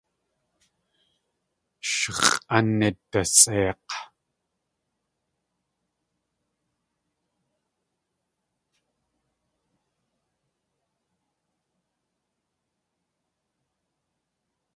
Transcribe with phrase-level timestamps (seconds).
[1.91, 3.93] Sh x̲ʼanidasʼeik̲!